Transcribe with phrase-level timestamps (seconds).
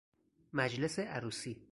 [0.53, 1.67] مجلس عروسی